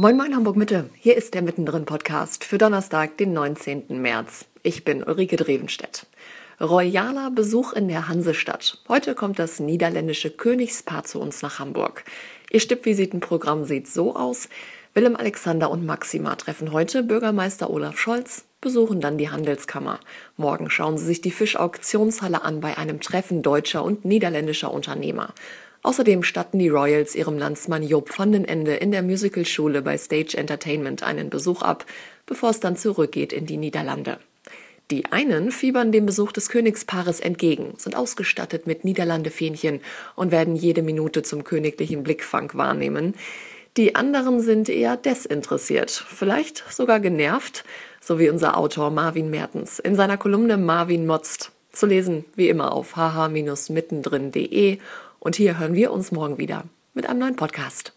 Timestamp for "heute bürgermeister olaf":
16.72-17.98